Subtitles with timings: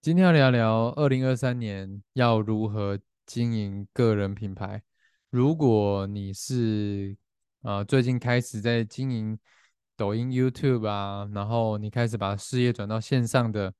[0.00, 4.80] 今天要聊聊二零二三年要如何经营个人品牌。
[5.28, 7.16] 如果你是
[7.62, 9.36] 呃最近开始在经营
[9.96, 13.74] 抖音、YouTube 啊，然后你开始把事业转到线上的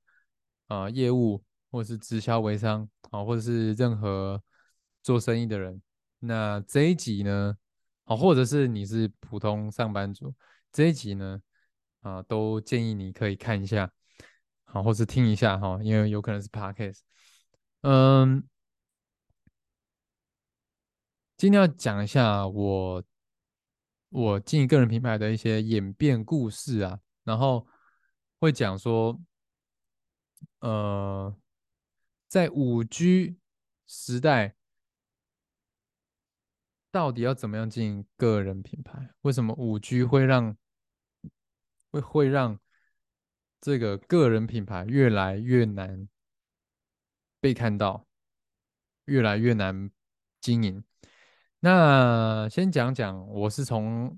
[0.67, 1.41] 呃业务，
[1.71, 4.43] 或是直销微商啊，或者是任何
[5.01, 5.81] 做生意的人，
[6.19, 7.55] 那这一集呢，
[8.03, 10.35] 啊，或者是你是普通上班族，
[10.73, 11.41] 这一集呢，
[12.01, 13.89] 啊，都建议你可以看一下。
[14.71, 16.99] 好，或是听一下哈，因为有可能是 podcast。
[17.81, 18.47] 嗯，
[21.35, 23.03] 今天要讲一下我
[24.09, 27.65] 我经营个人品牌的一些演变故事啊，然后
[28.39, 29.19] 会讲说，
[30.59, 31.35] 呃，
[32.27, 33.37] 在五 G
[33.87, 34.55] 时代，
[36.91, 39.15] 到底要怎么样经营个人品牌？
[39.21, 40.55] 为什么五 G 会让
[41.89, 42.59] 会会让
[43.61, 46.07] 这个个人品牌越来越难
[47.39, 48.07] 被看到，
[49.05, 49.89] 越来越难
[50.39, 50.83] 经营。
[51.59, 54.17] 那先讲讲，我是从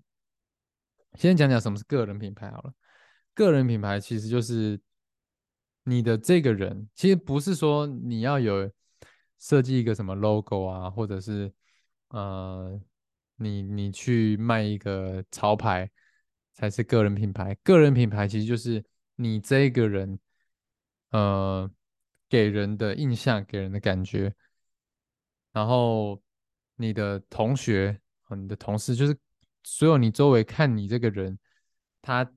[1.15, 2.73] 先讲讲什么是个人品牌好了。
[3.33, 4.79] 个人品牌其实就是
[5.83, 8.71] 你的这个人，其实不是说你要有
[9.39, 11.51] 设计一个什么 logo 啊，或者是
[12.09, 12.79] 呃，
[13.37, 15.89] 你你去卖一个潮牌
[16.53, 17.55] 才是个人品牌。
[17.63, 18.83] 个人品牌其实就是
[19.21, 20.19] 你这个人，
[21.11, 21.69] 呃，
[22.27, 24.33] 给人的印象，给人的感觉。
[25.51, 26.21] 然后
[26.75, 29.17] 你的同学和你的同事，就是
[29.63, 31.37] 所有你周围看你这个人，
[32.01, 32.31] 他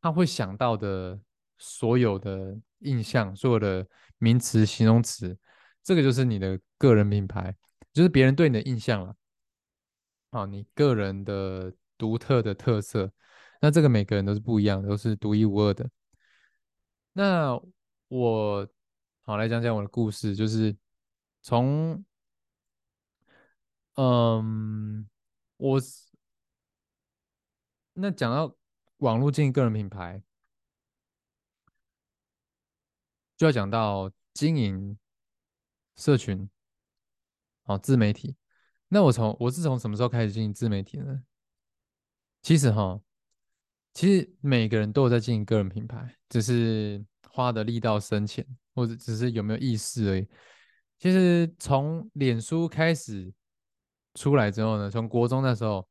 [0.00, 1.20] 他会想到的
[1.58, 3.86] 所有的印象，所有的
[4.18, 5.36] 名词、形容词，
[5.82, 7.54] 这个就是你的个人品牌，
[7.92, 9.14] 就是别人对你的印象了。
[10.30, 13.12] 啊，你个人的独特的特色，
[13.60, 15.90] 那这个每个人都是不一样，都是独一无二的。
[17.12, 17.58] 那
[18.08, 18.68] 我
[19.22, 20.76] 好来讲讲我的故事，就是
[21.42, 22.04] 从
[23.94, 25.08] 嗯，
[25.56, 25.80] 我
[27.94, 28.54] 那讲到
[28.98, 30.22] 网络经营个人品牌，
[33.36, 34.98] 就要讲到经营
[35.96, 36.50] 社群，
[37.64, 38.36] 哦，自媒体。
[38.88, 41.24] 那我从我是从什么时候开始经营自媒体呢？
[42.42, 43.00] 其实哈，
[43.96, 50.28] 其实每个人都有在经营个人品牌，只是花的力道深浅，或者只是有没有意识而已。
[50.98, 53.32] 其实从脸书开始
[54.12, 55.88] 出来之后呢，从国中那时候，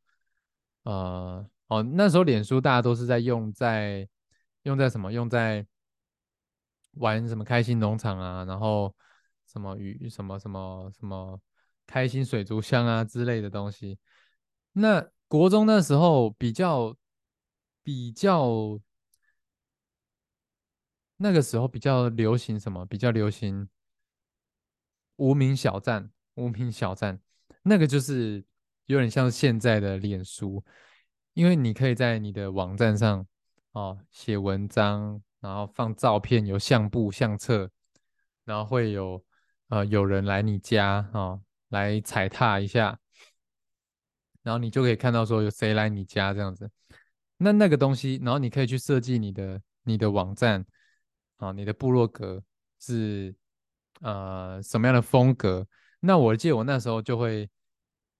[0.83, 4.07] 呃，哦，那时候脸书大家都是在用在
[4.61, 5.11] 用在什么？
[5.11, 5.65] 用在
[6.97, 8.95] 玩什么开心农场啊，然后
[9.47, 11.41] 什么鱼什么什么什么
[11.87, 13.97] 开心水族箱啊之类的东西。
[14.73, 16.95] 那国中那时候比较
[17.85, 18.79] 比较
[21.17, 22.83] 那个时候比较流行什么？
[22.87, 23.69] 比较流行
[25.17, 27.21] 无名小站，无名小站
[27.61, 28.43] 那个就是
[28.87, 30.65] 有点像现在的脸书，
[31.33, 33.23] 因为你可以在你的网站上
[33.73, 37.69] 哦写文章，然后放照片，有相簿、相册，
[38.45, 39.23] 然后会有
[39.67, 42.99] 呃有人来你家啊来踩踏一下。
[44.41, 46.69] 然后你就可以看到说有谁来你家这样子，
[47.37, 50.65] 那那个东西，然后你可以去设计你的你的网站，
[51.37, 52.43] 啊，你的部落格
[52.79, 53.35] 是
[54.01, 55.67] 呃什么样的风格？
[55.99, 57.49] 那我记得我那时候就会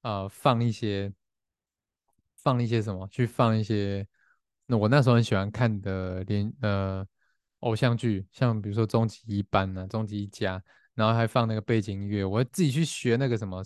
[0.01, 1.11] 呃放一些
[2.35, 4.05] 放一些什么，去放一些，
[4.65, 7.05] 那我那时候很喜欢看的连呃
[7.59, 10.61] 偶像剧，像比如说终极一班啊，终极一家，
[10.93, 13.63] 然后还放那个背景音乐，我自己去学那个什么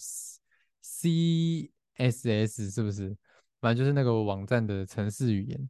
[0.81, 1.71] C。
[2.01, 3.13] SS 是不是？
[3.61, 5.69] 反正就是那个网站的程式语言，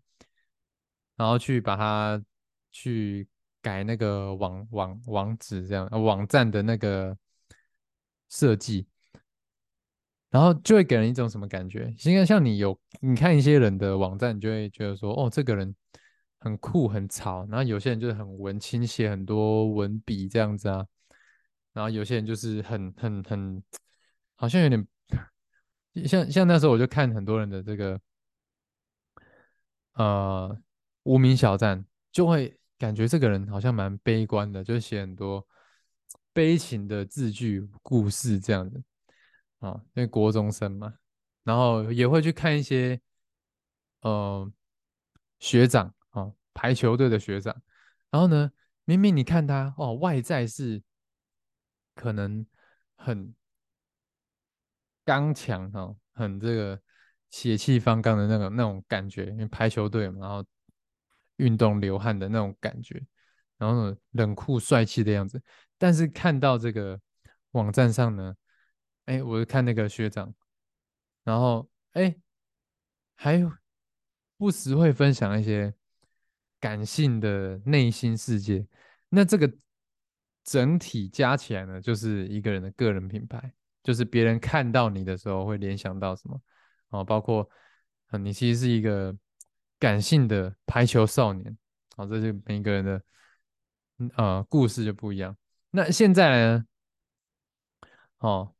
[1.15, 2.23] 然后去把它
[2.71, 3.27] 去
[3.61, 7.17] 改那个网网网址这样，网站的那个
[8.29, 8.87] 设计，
[10.29, 11.91] 然后就会给人一种什么感觉？
[12.05, 15.75] 应该像你有你看一些人的网站，你就会觉得说，哦，这个人
[16.39, 20.85] 很酷很潮，然后有些人就是很文青，写很多文笔这样子啊，
[21.73, 23.63] 然后有些人就是很很很，
[24.35, 24.87] 好像有点。
[26.07, 27.99] 像像那时候我就看很多人的这个
[29.93, 30.57] 呃
[31.03, 35.45] 无名小站，就会感觉这个人好像蛮悲观的，就写很多
[36.33, 38.83] 悲情的字句、故事这样子
[39.59, 40.93] 啊，因为国中生嘛，
[41.43, 42.99] 然后也会去看一些
[44.01, 44.51] 呃
[45.39, 47.55] 学长啊，排球队的学长，
[48.09, 48.51] 然后呢，
[48.85, 50.81] 明明你看他哦，外在是
[51.95, 52.45] 可能
[52.95, 53.33] 很。
[55.09, 56.79] 刚强哈，很这个
[57.31, 60.45] 血气方刚的那种那种感觉，因为排球队嘛，然后
[61.37, 63.03] 运动流汗的那种感觉，
[63.57, 65.41] 然后冷酷帅气的样子。
[65.79, 67.01] 但是看到这个
[67.53, 68.35] 网站上呢，
[69.05, 70.31] 哎，我看那个学长，
[71.23, 72.15] 然后哎，
[73.15, 73.43] 还
[74.37, 75.73] 不时会分享一些
[76.59, 78.63] 感性的内心世界。
[79.09, 79.51] 那这个
[80.43, 83.51] 整体加起来呢，就是一个人的个人品牌，
[83.83, 86.41] 就是别人看到你的时候会联想到什么
[86.89, 87.49] 哦，包括
[88.21, 89.15] 你其实是一个
[89.77, 91.57] 感性的排球少年，
[91.95, 93.01] 好，这就每一个人的
[94.15, 95.35] 呃故事就不一样。
[95.71, 96.65] 那现在呢？
[98.17, 98.53] 哦，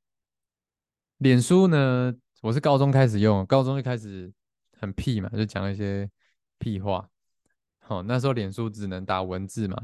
[1.18, 2.14] 脸书呢？
[2.42, 4.32] 我是高中开始用，高中就开始
[4.80, 6.10] 很屁嘛，就讲一些
[6.58, 7.10] 屁话。
[7.80, 9.78] 好，那时候脸书只能打文字嘛，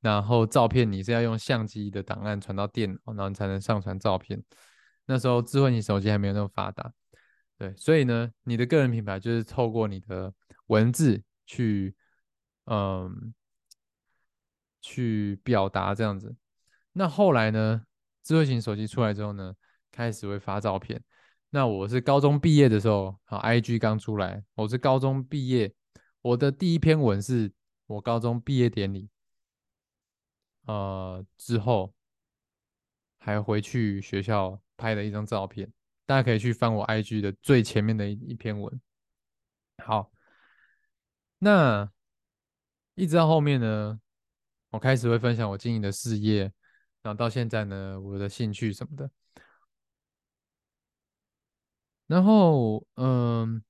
[0.00, 4.42] 然后照片你是要用相机的档案传到电脑，然后才能上传照片。
[5.12, 6.90] 那时候智慧型手机还没有那么发达，
[7.58, 10.32] 对，所以呢，你的个人品牌就是透过你的
[10.68, 11.94] 文字去，
[12.64, 13.34] 嗯，
[14.80, 16.34] 去表达这样子。
[16.94, 17.82] 那后来呢？
[18.22, 19.52] 智慧型手机出来之后呢，
[19.90, 21.02] 开始会发照片。
[21.50, 25.74] 那我是高中毕业的时候，好，IG 刚出来，我是高中毕业，
[26.22, 27.52] 我的第一篇文是
[27.86, 29.10] 我高中毕业典礼，
[30.66, 31.92] 呃，之后
[33.18, 35.72] 还回去学校拍的一张照片，
[36.06, 38.80] 大家可以去翻我 IG 的最前面的一一篇文。
[39.84, 40.10] 好，
[41.38, 41.88] 那
[42.94, 44.00] 一直到后面呢？
[44.70, 46.52] 我开始会分享我经营的事业，
[47.02, 49.10] 然后到现在呢，我的兴趣什么的。
[52.06, 53.62] 然后，嗯，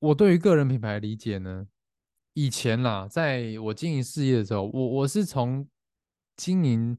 [0.00, 1.66] 我对于个人品牌理解呢，
[2.34, 5.68] 以前啦，在我经营事业的时候，我我是从
[6.36, 6.98] 经营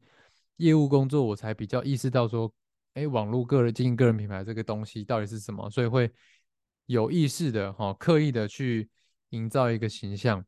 [0.60, 2.54] 业务工作，我才比较意识到说，
[2.94, 6.12] 哎，网络个人经营个人品牌这个东西到底是什么，所以会
[6.86, 8.90] 有意识的哈，刻意的去
[9.30, 10.46] 营造一个形象。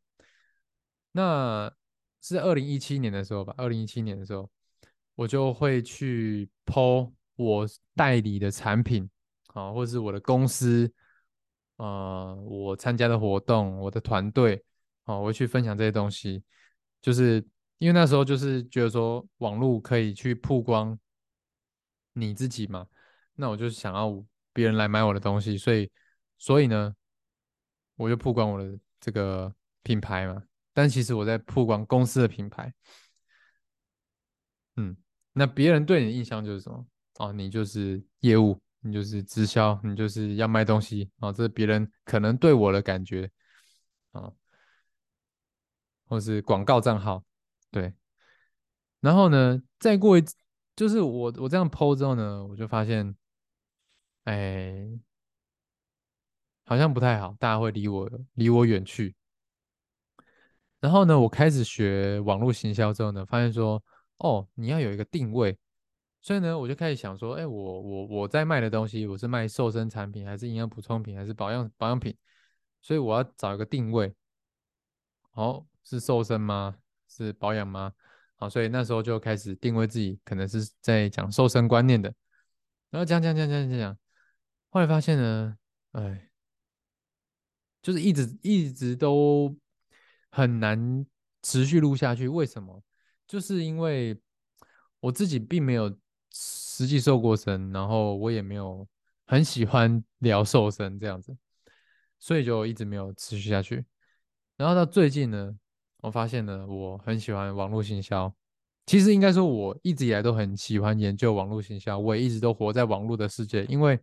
[1.13, 1.71] 那
[2.21, 4.49] 是二零一七年的时候吧，二零一七年的时候，
[5.15, 9.09] 我就会去抛我代理的产品
[9.47, 10.91] 啊，或是我的公司，
[11.77, 14.63] 呃，我参加的活动，我的团队，
[15.03, 16.43] 啊，我会去分享这些东西，
[17.01, 17.43] 就是
[17.81, 20.95] 因为那时候就是觉得说网络可以去曝光
[22.13, 22.86] 你自己嘛，
[23.33, 24.24] 那我就想要
[24.54, 25.89] 别人来买我的东西，所以
[26.38, 26.95] 所以呢，
[27.95, 29.51] 我就曝光我的这个
[29.81, 30.44] 品牌嘛。
[30.74, 32.72] 但其实我在曝光公司的品牌，
[34.75, 34.95] 嗯，
[35.33, 36.86] 那别人对你的印象就是什么？
[37.16, 43.28] 哦，你就是业务，你就是直销，你就是要卖东西啊，这是别人可能对我的感觉
[44.12, 44.31] 啊，
[46.06, 47.24] 或是广告账号，
[47.71, 47.94] 对。
[49.00, 50.23] 然后呢，再过一，
[50.75, 53.15] 就是我我这样剖之后呢，我就发现，
[54.25, 54.88] 哎，
[56.65, 59.15] 好像不太好，大家会离我离我远去。
[60.79, 63.83] 然后呢，我开始学网络行销之后呢，发现说，
[64.18, 65.57] 哦，你要有一个定位，
[66.21, 72.15] 所以呢，我就开始想说，哎，我我我在卖的东西，我是卖瘦身产品，还是营养补充品，还是保养保养品？
[72.81, 74.13] 所以我要找一个定位，
[75.33, 76.77] 哦，是瘦身吗？
[77.11, 77.93] 是保养吗？
[78.35, 82.13] 好，所以那时候就开始定位自己，可能是在讲瘦身观念的，
[82.89, 83.97] 然后讲讲讲讲讲讲，
[84.69, 85.57] 后来发现呢，
[85.91, 86.29] 哎，
[87.81, 89.56] 就是一直一直都。
[90.33, 91.06] 很难
[91.44, 92.81] 持续录下去，为什么？
[93.27, 94.18] 就是因为
[95.01, 95.94] 我自己并没有
[96.31, 98.87] 实际瘦过身，然后我也没有
[99.25, 101.35] 很喜欢聊瘦身这样子，
[102.18, 103.85] 所以就一直没有持续下去。
[104.56, 105.53] 然后到最近呢，
[106.01, 108.33] 我发现呢，我很喜欢网络行销。
[108.85, 113.99] 其实应该说，我一直以来都很喜欢研究网络行销，我也一直都活在网络的世界，因为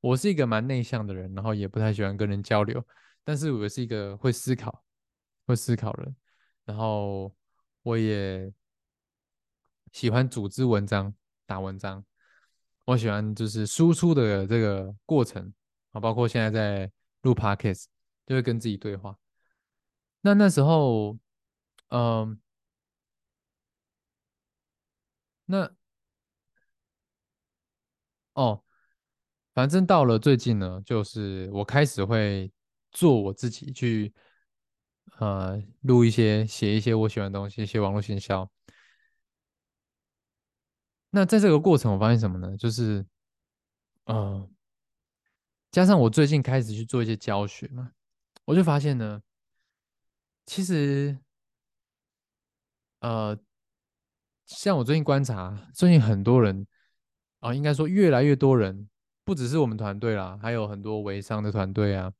[0.00, 2.84] 我是一个蛮内向的人，然后也不太喜欢跟人交流，
[3.22, 4.82] 但是我是一个会思考。
[5.48, 6.16] 会思考人，
[6.64, 7.32] 然后
[7.84, 8.52] 我也
[9.92, 11.14] 喜欢组织文章、
[11.46, 12.04] 打文章。
[12.84, 15.52] 我喜欢就是输出的这个过程
[15.92, 16.90] 啊，包括现在在
[17.22, 17.84] 录 podcast，
[18.26, 19.16] 就会跟自己对话。
[20.20, 21.16] 那那时候，
[21.88, 22.38] 嗯，
[25.46, 25.70] 那
[28.34, 28.62] 哦，
[29.54, 32.52] 反正到了最近呢，就是我开始会
[32.92, 34.12] 做我自己去。
[35.18, 38.50] 呃，录一些、写一些我喜欢的东西，写网络营销。
[41.10, 42.54] 那在这个过程，我发现什么呢？
[42.58, 43.06] 就是，
[44.04, 44.46] 呃，
[45.70, 47.92] 加上我最近开始去做一些教学嘛，
[48.44, 49.22] 我就发现呢，
[50.44, 51.18] 其实，
[53.06, 53.38] 呃，
[54.46, 56.66] 像我最近观察，最近很多人
[57.38, 58.88] 啊，应该说越来越多人，
[59.24, 62.12] 不只是我们团队啦，还有很多微商的团队啊，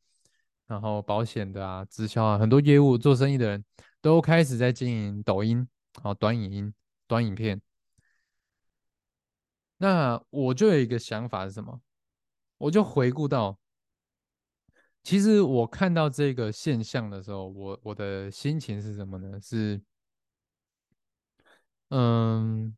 [0.68, 3.64] 然后保险的啊、直销啊，很多业务做生意的人
[4.00, 5.66] 都开始在经营抖音，
[6.00, 6.72] 好短影音、
[7.08, 7.60] 短影片。
[9.78, 11.80] 那我就有一个想法是什么？
[12.58, 13.58] 我就回顾到，
[15.02, 19.40] 其实我看到这个现象的时候，我我的心情是什么呢？
[19.40, 19.82] 是，
[21.88, 22.76] 嗯，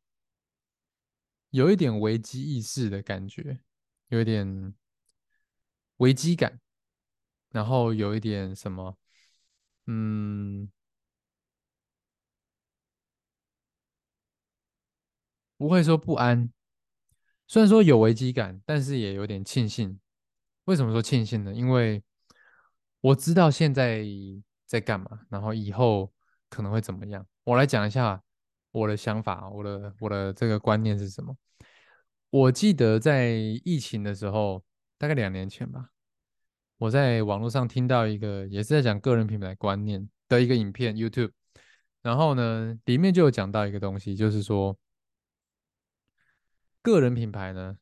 [1.50, 3.60] 有一点危机意识的感觉，
[4.08, 4.74] 有一点
[5.96, 6.60] 危机感，
[7.50, 8.96] 然后有一点什么，
[9.86, 10.70] 嗯，
[15.56, 16.52] 不会说不安，
[17.46, 19.98] 虽然说有危机感，但是也有点庆幸。
[20.64, 21.54] 为什么说庆幸呢？
[21.54, 22.02] 因为
[23.00, 24.04] 我知道现在
[24.66, 26.12] 在干嘛，然后以后
[26.50, 27.26] 可能会怎么样。
[27.44, 28.22] 我来讲一下
[28.70, 31.36] 我的想法，我的我的这个观念是什么。
[32.30, 33.32] 我记得在
[33.64, 34.62] 疫情的时候，
[34.98, 35.90] 大概两年前吧，
[36.76, 41.32] 我在网络上听到一个也是在讲个人品牌观念的一个影片，YouTube。
[42.02, 44.78] 然后呢，里面就有讲到一个东西，就是说
[46.82, 47.78] 个人品牌呢。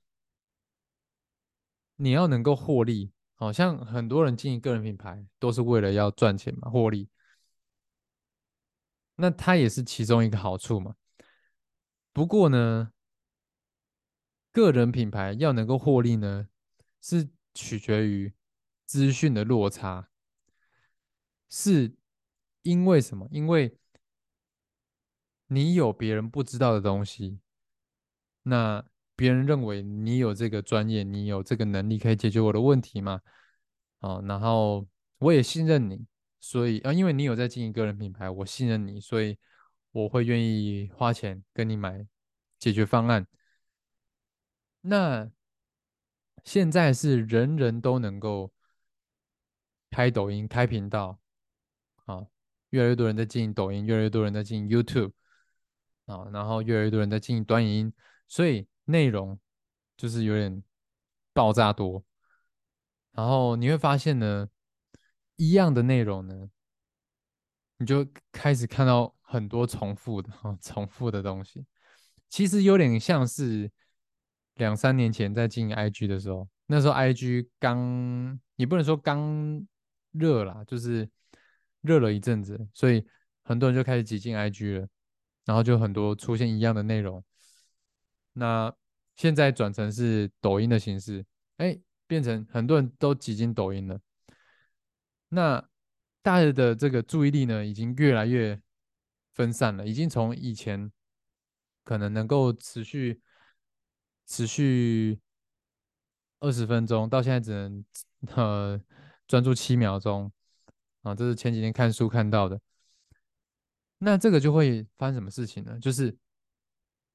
[1.99, 7.09] 你要能够获利，好像很多人经营个人品牌都是为了要赚钱嘛，获利。
[9.16, 10.94] 那它也是其中一个好处嘛。
[12.12, 12.92] 不过呢，
[14.52, 16.49] 个人品牌要能够获利呢，
[17.02, 18.32] 是取决于
[18.85, 20.08] 资讯的落差。
[21.49, 21.94] 是
[22.62, 23.28] 因为什么？
[23.30, 23.78] 因为
[25.49, 27.40] 你有别人不知道的东西，
[28.42, 28.85] 那。
[29.18, 33.23] 别人认为你有这个专业，你有这个能力可以解决我的问题吗？
[34.00, 36.04] 哦，然后我也信任你，
[36.49, 39.37] 所以啊，因为你有在经营个人品牌，我信任你，所以
[39.91, 42.07] 我会愿意花钱跟你买
[42.59, 43.26] 解决方案。
[44.81, 45.29] 那
[46.45, 48.53] 现在是人人都能够
[49.91, 51.19] 开抖音、开频道，
[52.05, 52.26] 啊，
[52.71, 55.12] 越来越多人在经营抖音，越来越多人在经营 YouTube，
[56.05, 57.93] 啊，然后越来越多人在经营短影音，
[58.29, 58.67] 所以。
[58.88, 59.37] 内容
[59.97, 60.62] 就是有点
[61.33, 62.05] 爆炸多，
[63.11, 64.49] 然后你会发现呢，
[65.37, 66.49] 一样的内容呢，
[67.78, 71.64] 你就开始看到很多重复的， 重复的东西。
[72.28, 73.71] 其实有点像是
[74.55, 79.64] 两三年前在经营 IG 的时候，那时候 IG 刚，你不能说刚
[80.12, 81.09] 热啦，就是
[81.83, 83.07] 热了一阵子，所以
[83.45, 84.88] 很多人就开始挤进 IG 了，
[85.45, 87.23] 然后就很多出现一样的内容。
[88.33, 88.75] 那
[89.16, 91.25] 现在转成是抖音的形式，
[91.59, 94.00] 哎，变成很多人都挤进抖音了。
[95.28, 95.68] 那
[96.23, 98.61] 大家的这个注意力呢，已经越来越
[99.35, 100.90] 分散了，已经从以前
[101.85, 103.21] 可能能够持续
[104.26, 105.21] 持续
[106.40, 107.85] 二十分钟，到现在只能
[108.35, 108.80] 呃
[109.26, 110.33] 专注七秒钟
[111.02, 112.61] 啊，这是前几天看书看到的。
[113.99, 115.78] 那这个就会发生什么事情呢？
[115.80, 116.16] 就是。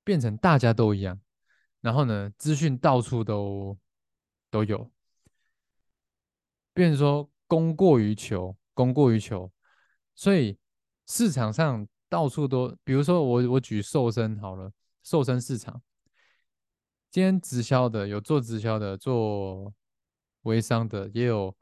[0.04, 1.22] 变成大家都一样，
[1.80, 3.78] 然后呢，资讯到处都
[4.50, 4.92] 都有，
[6.74, 9.52] 变成说供过于求，供过于求，
[10.16, 10.58] 所以
[11.06, 14.72] 市场上到处都，比如说我我举瘦身好了，
[15.04, 15.82] 瘦身市场，
[17.10, 19.74] 今天直销的有做直销的，做
[20.44, 21.54] 微商的也有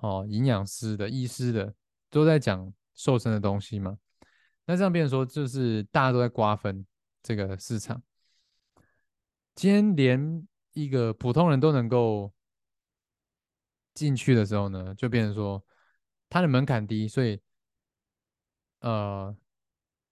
[0.00, 1.74] 哦，营养师的、医师的
[2.10, 3.96] 都在讲瘦身的东西嘛，
[4.66, 6.84] 那这样变说就是大家都在瓜分。
[7.22, 8.02] 这个市场，
[9.54, 12.30] 今天连一个普通人都能够
[13.94, 15.64] 进去的时候呢，就变成说
[16.28, 17.40] 它的门槛低，所以
[18.80, 19.36] 呃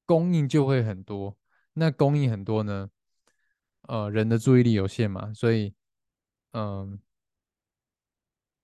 [0.04, 1.36] 供应就会很多。
[1.72, 2.90] 那供应很多呢，
[3.82, 5.74] 呃人的注意力有限嘛，所以
[6.52, 7.00] 嗯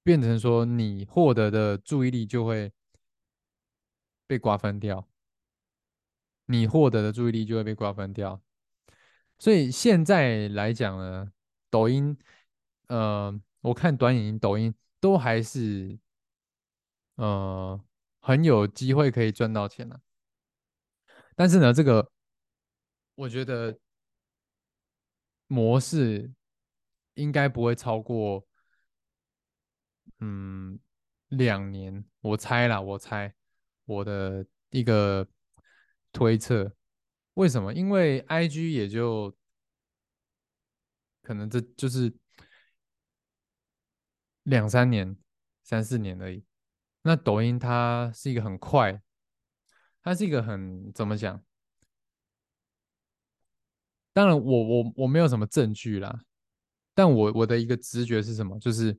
[0.02, 2.72] 变成说你获得的注意力就会
[4.26, 5.08] 被瓜分掉。
[6.48, 8.40] 你获得的注意力就会被瓜分掉，
[9.36, 11.32] 所以现在来讲呢，
[11.70, 12.16] 抖音，
[12.86, 15.98] 呃，我看短影音、抖音都还是，
[17.16, 17.80] 呃，
[18.20, 20.00] 很有机会可以赚到钱的。
[21.34, 22.10] 但是呢，这个
[23.14, 23.78] 我觉得
[25.46, 26.32] 模式
[27.14, 28.46] 应该不会超过，
[30.20, 30.78] 嗯，
[31.28, 32.04] 两年。
[32.20, 33.34] 我猜啦，我猜
[33.84, 35.26] 我的一个。
[36.12, 36.74] 推测
[37.34, 37.74] 为什么？
[37.74, 39.36] 因为 I G 也就
[41.20, 42.10] 可能这就是
[44.46, 45.16] 两三年、
[45.62, 46.44] 三四年而已。
[47.02, 49.00] 那抖音它是一个很快，
[50.02, 51.42] 它是一个很怎么讲？
[54.12, 56.20] 当然，我我我没有什么证据啦，
[56.94, 58.58] 但我我的一个直觉是什么？
[58.58, 58.98] 就是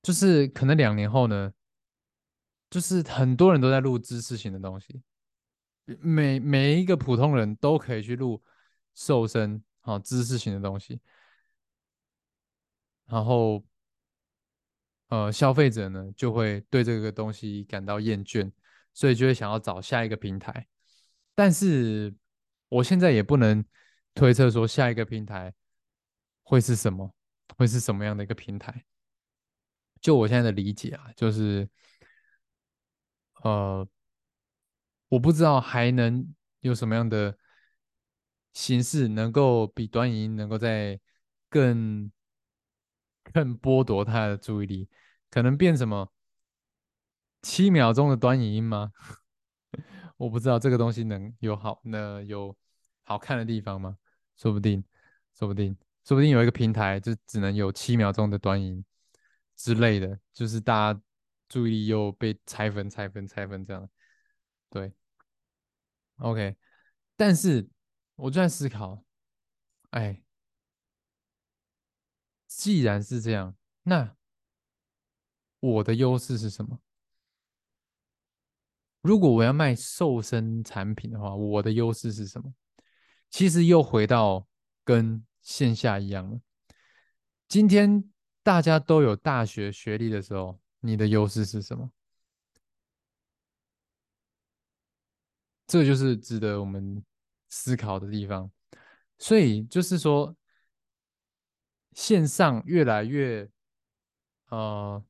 [0.00, 1.52] 就是可能两年后呢，
[2.70, 5.02] 就是很多人都在录知识型的东西，
[5.84, 8.42] 每每一个普通人都可以去录
[8.94, 11.00] 瘦身好知识型的东西，
[13.06, 13.62] 然后
[15.12, 18.50] 呃消费者呢就会对这个东西感到厌倦，
[18.94, 20.66] 所以就会想要找下一个平台。
[21.34, 22.14] 但是
[22.70, 23.62] 我现在也不能
[24.14, 25.52] 推测说下一个平台
[26.42, 27.14] 会是什么，
[27.58, 28.86] 会是什么样的一个平台。
[30.00, 31.68] 就我现在的理解啊，就是
[33.42, 33.86] 呃，
[35.08, 37.36] 我不知道还能有什么样的
[38.54, 40.98] 形式能够比短影音能够在
[41.50, 42.10] 更
[43.32, 44.88] 更剥夺他的注意力，
[45.32, 46.12] 可能变什么
[47.40, 48.92] 七秒钟的短影音吗？
[50.18, 52.54] 我不知道这个东西能有好那有
[53.02, 53.96] 好看的地方吗？
[54.36, 54.84] 说不定，
[55.34, 55.74] 说不定，
[56.04, 58.84] 说不定有一个平台就只能有七秒钟的短影
[59.56, 61.00] 之类的，就是大家
[61.48, 63.88] 注意力又被拆分、拆分、拆分这样。
[64.68, 64.92] 对
[66.16, 66.56] ，OK。
[67.16, 67.66] 但是
[68.16, 69.02] 我就在思考，
[69.92, 70.22] 哎，
[72.46, 74.14] 既然是这样，那
[75.62, 76.80] 我的优势是什么？
[79.00, 82.52] 如果我要卖瘦身产品的话，我的优势是什么？
[83.30, 84.48] 其实又回到
[84.82, 86.40] 跟线下一样了。
[87.46, 88.10] 今天
[88.42, 91.92] 大家都有大学学历的时候，你的优势是什么？
[95.68, 97.04] 这就是值得我们
[97.50, 98.50] 思考的地方。
[99.16, 100.36] 所以就是说，
[101.92, 103.48] 线上越来越，
[104.48, 105.00] 呃。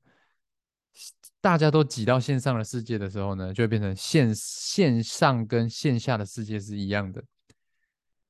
[1.42, 7.22] 大家都挤到线上的世界的时候呢，就会变成线线上跟线下的世界是一样的。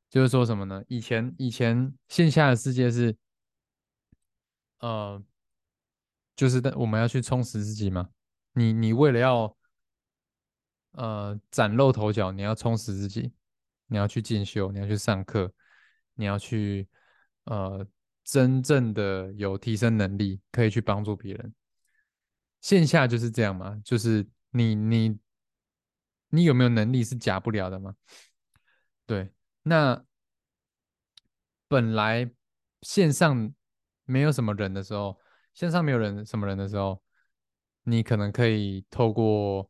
[0.08, 0.82] 就是说什么呢？
[0.88, 3.14] 以前以前线下的世界是，
[4.80, 5.22] 呃，
[6.34, 8.08] 就是我们要去充实自己嘛。
[8.54, 9.56] 你你为了要
[10.92, 13.30] 呃崭露头角，你要充实自己，
[13.86, 15.52] 你要去进修，你要去上课，
[16.14, 16.88] 你要去
[17.44, 17.86] 呃
[18.24, 21.54] 真正的有提升能力，可以去帮助别人。
[22.62, 25.18] 线下就是这样嘛，就是你你
[26.30, 27.94] 你有没有能力是假不了的嘛？
[29.04, 29.30] 对，
[29.62, 30.02] 那
[31.68, 32.30] 本来
[32.80, 33.52] 线上
[34.04, 35.18] 没有什么人的时候，
[35.52, 37.02] 线上没有人什么人的时候，
[37.82, 39.68] 你可能可以透过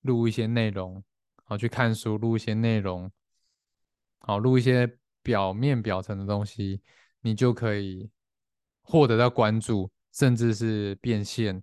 [0.00, 1.04] 录一些内容，
[1.44, 3.12] 好去看书，录一些内容，
[4.18, 6.82] 好录一些表面表层的东西，
[7.20, 8.10] 你就可以
[8.80, 11.62] 获得到关注，甚至是变现。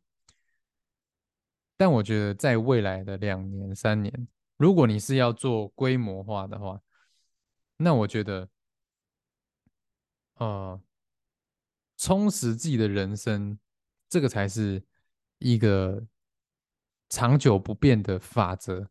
[1.79, 6.81] 但我觉得，在未来的两年、三年，如果你是要做规模化的话，
[7.77, 8.49] 那我觉得，
[10.33, 10.81] 呃，
[11.95, 13.57] 充实自己的人生，
[14.09, 14.83] 这个才是
[15.37, 16.05] 一个
[17.07, 18.89] 长久不变的法则。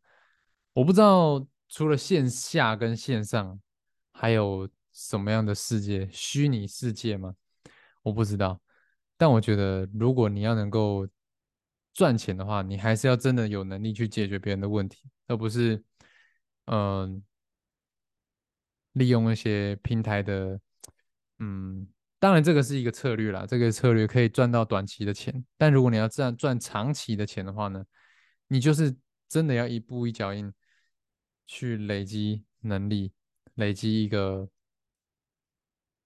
[0.72, 3.60] 我不知道除了线下跟线上，
[4.12, 7.36] 还有什么样的世界，虚拟世界吗？
[8.02, 8.58] 我不知道。
[9.18, 11.06] 但我觉得，如果你要能够
[11.98, 15.82] 赚钱的话，你还是要真的有能力去解决别人的问题，而不是
[16.66, 17.20] 嗯
[18.92, 20.60] 利用一些平台的
[21.40, 21.88] 嗯，
[22.20, 27.84] 当然这个是一个策略啦，这个策略可以赚到短期的钱，但如果你要赚赚长期的钱的话呢，
[28.46, 28.96] 你就是
[29.28, 30.54] 真的要一步一脚印
[31.48, 33.12] 去累积能力，
[33.54, 34.48] 累积一个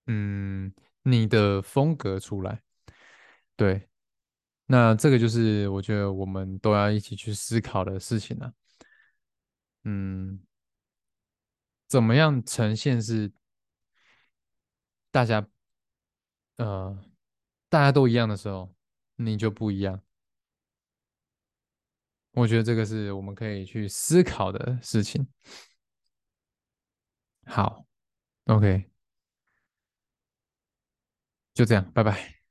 [0.06, 2.62] 嗯你的风格出来，
[3.56, 3.91] 对。
[4.72, 8.54] 那这个就是我觉得我们都要一起去思考的事情了。
[9.84, 10.40] 嗯，
[11.88, 13.30] 怎么样呈现是
[15.10, 15.46] 大家
[16.56, 16.98] 呃
[17.68, 18.74] 大家都一样的时候，
[19.16, 20.00] 你就不一样。
[22.30, 25.28] 我觉得这个是我们可以去思考的事情。
[27.44, 27.84] 好
[28.46, 28.90] ，OK，
[31.52, 32.41] 就这样，拜拜。